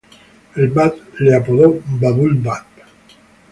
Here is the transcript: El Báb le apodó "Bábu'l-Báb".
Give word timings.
El 0.55 0.69
Báb 0.69 0.95
le 1.19 1.35
apodó 1.35 1.79
"Bábu'l-Báb". 1.85 2.65